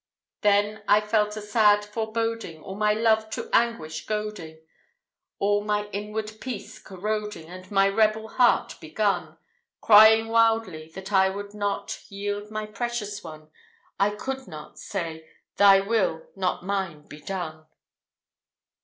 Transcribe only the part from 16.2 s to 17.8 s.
not mine, be done."